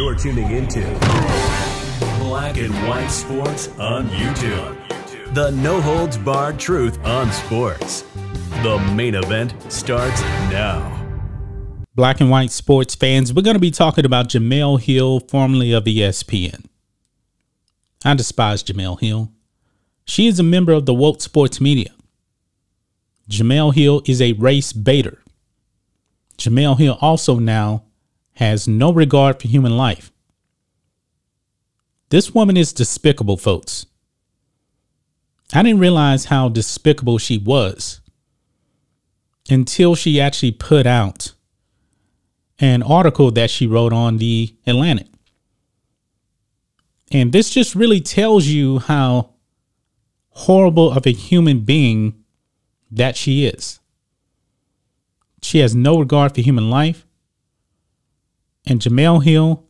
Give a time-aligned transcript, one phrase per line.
[0.00, 0.80] You're tuning into
[2.20, 5.34] Black and White Sports on YouTube.
[5.34, 8.06] The no holds barred truth on sports.
[8.62, 11.06] The main event starts now.
[11.94, 15.84] Black and white sports fans, we're going to be talking about Jemele Hill, formerly of
[15.84, 16.64] ESPN.
[18.02, 19.30] I despise Jemele Hill.
[20.06, 21.92] She is a member of the woke sports media.
[23.28, 25.22] Jemele Hill is a race baiter.
[26.38, 27.84] Jemele Hill also now
[28.40, 30.10] has no regard for human life.
[32.08, 33.84] This woman is despicable, folks.
[35.52, 38.00] I didn't realize how despicable she was
[39.50, 41.34] until she actually put out
[42.58, 45.08] an article that she wrote on the Atlantic.
[47.12, 49.34] And this just really tells you how
[50.30, 52.24] horrible of a human being
[52.90, 53.80] that she is.
[55.42, 57.06] She has no regard for human life.
[58.66, 59.64] And Jemele Hill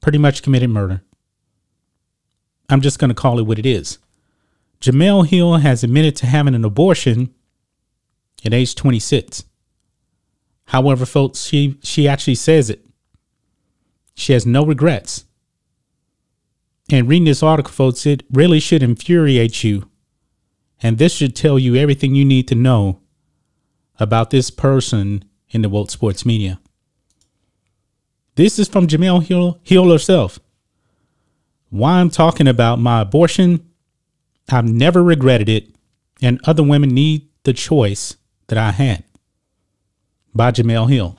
[0.00, 1.02] pretty much committed murder.
[2.68, 3.98] I'm just going to call it what it is.
[4.80, 7.34] Jemele Hill has admitted to having an abortion
[8.44, 9.44] at age 26.
[10.66, 12.84] However, folks, she, she actually says it.
[14.14, 15.24] She has no regrets.
[16.90, 19.88] And reading this article, folks, it really should infuriate you.
[20.82, 23.00] And this should tell you everything you need to know
[23.98, 26.60] about this person in the world sports media.
[28.34, 30.40] This is from Jemele Hill, Hill herself.
[31.70, 33.70] Why I'm talking about my abortion,
[34.50, 35.74] I've never regretted it,
[36.20, 38.16] and other women need the choice
[38.48, 39.04] that I had.
[40.34, 41.18] By Jemele Hill.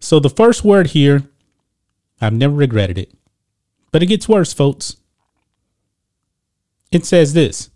[0.00, 1.22] So the first word here,
[2.20, 3.12] I've never regretted it.
[3.90, 4.96] But it gets worse, folks.
[6.92, 7.70] It says this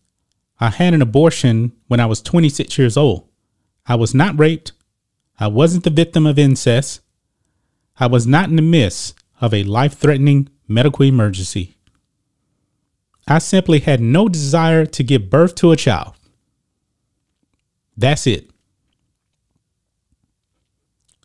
[0.60, 3.28] I had an abortion when I was 26 years old.
[3.86, 4.72] I was not raped.
[5.42, 7.00] I wasn't the victim of incest.
[7.98, 11.74] I was not in the midst of a life threatening medical emergency.
[13.26, 16.14] I simply had no desire to give birth to a child.
[17.96, 18.50] That's it.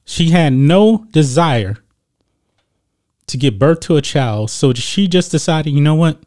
[0.03, 1.77] She had no desire
[3.27, 6.23] to give birth to a child, so she just decided, you know what?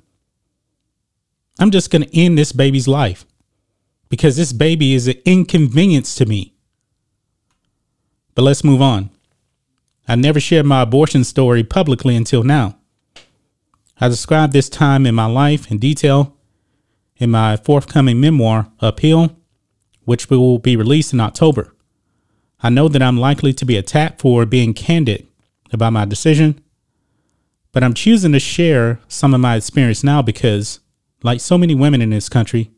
[1.59, 3.26] I'm just going to end this baby's life
[4.09, 6.50] because this baby is an inconvenience to me.
[8.34, 9.10] But let's move on.
[10.08, 12.76] I never shared my abortion story publicly until now.
[14.00, 16.36] I describe this time in my life in detail
[17.20, 19.36] in my forthcoming memoir, Uphill,
[20.04, 21.72] which will be released in October.
[22.62, 25.28] I know that I'm likely to be attacked for being candid
[25.70, 26.62] about my decision,
[27.72, 30.80] but I'm choosing to share some of my experience now because,
[31.22, 32.70] like so many women in this country,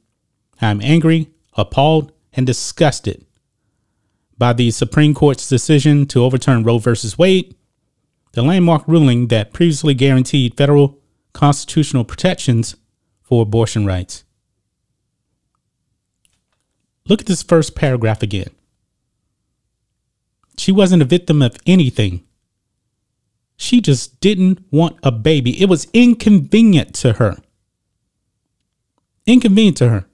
[0.60, 3.24] I'm angry, appalled, and disgusted
[4.38, 6.93] by the Supreme Court's decision to overturn Roe v.
[7.19, 7.54] Wade,
[8.32, 10.98] the landmark ruling that previously guaranteed federal
[11.32, 12.76] constitutional protections
[13.22, 14.25] for abortion rights.
[17.09, 18.50] Look at this first paragraph again.
[20.56, 22.25] She wasn't a victim of anything.
[23.56, 25.60] She just didn't want a baby.
[25.60, 27.37] It was inconvenient to her.
[29.26, 30.06] Inconvenient to her.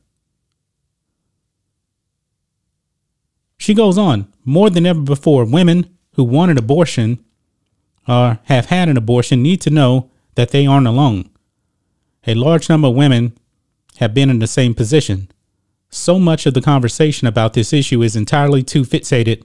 [3.68, 7.22] She goes on, more than ever before, women who want an abortion
[8.08, 11.28] or have had an abortion need to know that they aren't alone.
[12.26, 13.36] A large number of women
[13.98, 15.30] have been in the same position.
[15.90, 19.42] So much of the conversation about this issue is entirely too fixated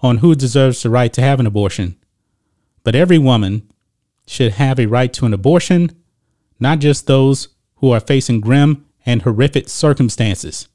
[0.00, 1.98] on who deserves the right to have an abortion.
[2.82, 3.70] But every woman
[4.26, 5.90] should have a right to an abortion,
[6.58, 10.66] not just those who are facing grim and horrific circumstances.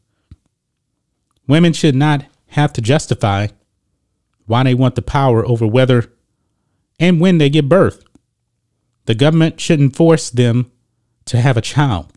[1.47, 3.47] Women should not have to justify
[4.45, 6.11] why they want the power over whether
[6.99, 8.03] and when they give birth.
[9.05, 10.71] The government shouldn't force them
[11.25, 12.11] to have a child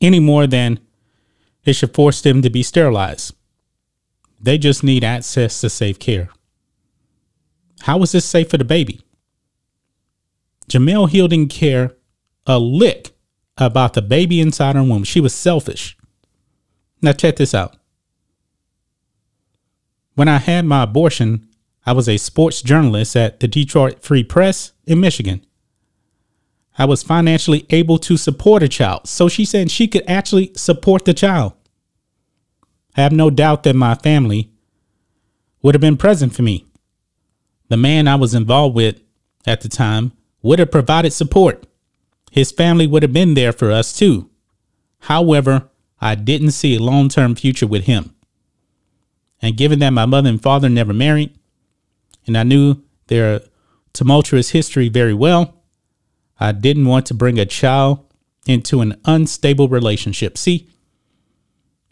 [0.00, 0.78] any more than
[1.64, 3.34] it should force them to be sterilized.
[4.40, 6.28] They just need access to safe care.
[7.80, 9.00] How is this safe for the baby?
[10.68, 11.96] Jemele Hill didn't care
[12.46, 13.10] a lick
[13.56, 15.02] about the baby inside her womb.
[15.02, 15.96] She was selfish.
[17.02, 17.76] Now, check this out.
[20.18, 21.46] When I had my abortion,
[21.86, 25.46] I was a sports journalist at the Detroit Free Press in Michigan.
[26.76, 29.06] I was financially able to support a child.
[29.06, 31.52] So she said she could actually support the child.
[32.96, 34.50] I have no doubt that my family
[35.62, 36.66] would have been present for me.
[37.68, 39.00] The man I was involved with
[39.46, 40.10] at the time
[40.42, 41.64] would have provided support.
[42.32, 44.28] His family would have been there for us too.
[45.02, 45.68] However,
[46.00, 48.16] I didn't see a long term future with him.
[49.40, 51.36] And given that my mother and father never married,
[52.26, 53.40] and I knew their
[53.92, 55.54] tumultuous history very well.
[56.38, 58.04] I didn't want to bring a child
[58.46, 60.38] into an unstable relationship.
[60.38, 60.68] See,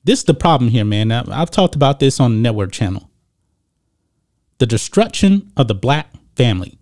[0.04, 1.10] this is the problem here, man.
[1.10, 3.10] I've talked about this on the network channel.
[4.58, 6.78] The destruction of the black family.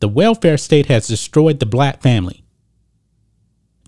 [0.00, 2.44] The welfare state has destroyed the black family.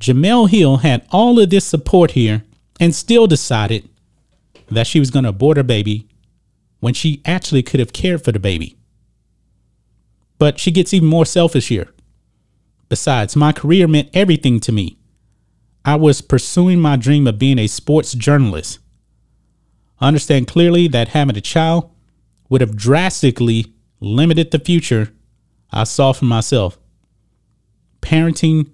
[0.01, 2.45] Jemele Hill had all of this support here
[2.79, 3.89] and still decided
[4.75, 6.09] that she was going to abort her baby
[6.81, 8.77] when she actually could have cared for the baby.
[10.39, 11.89] But she gets even more selfish here.
[12.89, 14.99] Besides, my career meant everything to me.
[15.85, 18.79] I was pursuing my dream of being a sports journalist.
[20.01, 21.91] I understand clearly that having a child
[22.49, 25.13] would have drastically limited the future
[25.71, 26.79] I saw for myself.
[28.01, 28.71] Parenting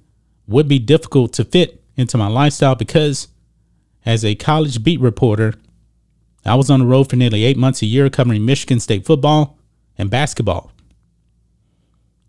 [0.46, 3.28] would be difficult to fit into my lifestyle because,
[4.04, 5.54] as a college beat reporter,
[6.44, 9.58] I was on the road for nearly eight months a year covering Michigan State football
[9.98, 10.72] and basketball.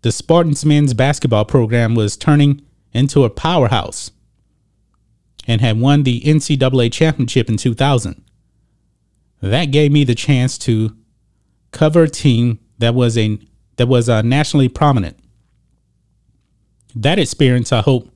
[0.02, 2.62] The Spartans men's basketball program was turning
[2.92, 4.10] into a powerhouse
[5.46, 8.22] and had won the NCAA championship in 2000.
[9.40, 10.96] That gave me the chance to
[11.72, 13.38] cover a team that was a
[13.76, 15.18] that was uh, nationally prominent.
[16.94, 18.10] That experience, I hope,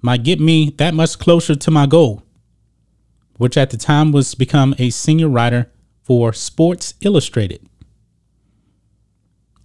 [0.00, 2.22] might get me that much closer to my goal,
[3.38, 5.70] which at the time was become a senior writer
[6.02, 7.66] for Sports Illustrated.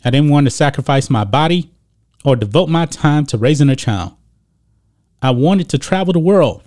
[0.03, 1.71] I didn't want to sacrifice my body
[2.25, 4.13] or devote my time to raising a child.
[5.21, 6.63] I wanted to travel the world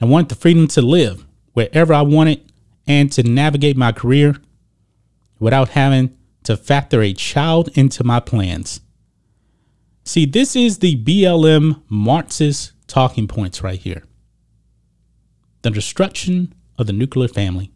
[0.00, 2.50] I wanted the freedom to live wherever I wanted
[2.86, 4.36] and to navigate my career
[5.38, 8.80] without having to factor a child into my plans.
[10.04, 14.04] See, this is the BLM Marxist talking points right here.
[15.62, 17.70] The destruction of the nuclear family.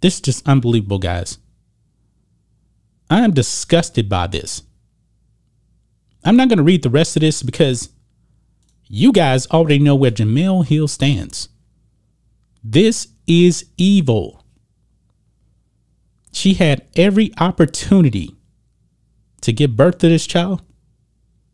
[0.00, 1.38] This is just unbelievable, guys.
[3.10, 4.62] I am disgusted by this.
[6.24, 7.90] I'm not going to read the rest of this because
[8.86, 11.48] you guys already know where Jemele Hill stands.
[12.62, 14.44] This is evil.
[16.32, 18.36] She had every opportunity
[19.40, 20.62] to give birth to this child.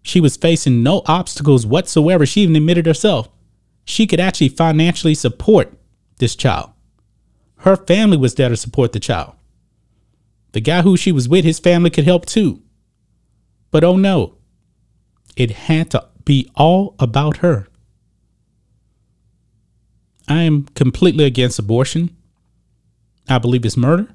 [0.03, 2.27] She was facing no obstacles whatsoever.
[2.27, 3.29] She even admitted herself
[3.87, 5.73] she could actually financially support
[6.19, 6.71] this child.
[7.59, 9.35] Her family was there to support the child.
[10.53, 12.63] The guy who she was with, his family could help too.
[13.71, 14.35] But oh no,
[15.37, 17.69] it had to be all about her.
[20.29, 22.15] I am completely against abortion.
[23.29, 24.09] I believe it's murder.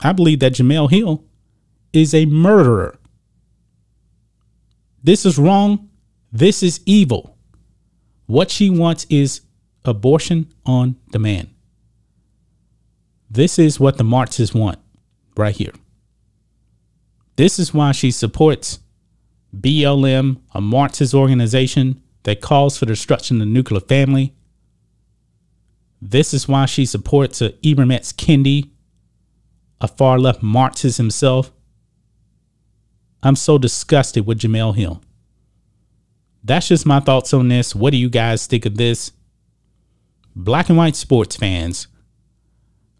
[0.00, 1.24] I believe that Jemele Hill
[1.92, 2.98] is a murderer.
[5.02, 5.90] This is wrong.
[6.32, 7.33] This is evil.
[8.26, 9.42] What she wants is
[9.84, 11.50] abortion on demand.
[13.30, 14.78] This is what the Marxists want
[15.36, 15.72] right here.
[17.36, 18.78] This is why she supports
[19.54, 24.34] BLM, a Marxist organization that calls for the destruction of the nuclear family.
[26.00, 28.12] This is why she supports uh, Ibram X.
[28.12, 28.70] Kendi,
[29.80, 31.50] a far left Marxist himself.
[33.22, 35.02] I'm so disgusted with Jemele Hill.
[36.44, 37.74] That's just my thoughts on this.
[37.74, 39.12] What do you guys think of this?
[40.36, 41.88] Black and white sports fans,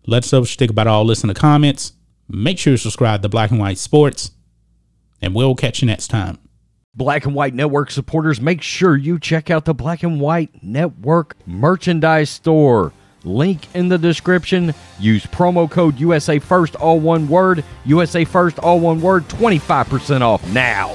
[0.06, 1.92] let us know what you think about all this in the comments.
[2.28, 4.30] Make sure you subscribe to Black and White Sports,
[5.20, 6.38] and we'll catch you next time.
[6.94, 11.36] Black and White Network supporters, make sure you check out the Black and White Network
[11.46, 12.92] merchandise store.
[13.24, 14.74] Link in the description.
[14.98, 17.64] Use promo code USA First, all one word.
[17.84, 19.24] USA First, all one word.
[19.28, 20.94] 25% off now.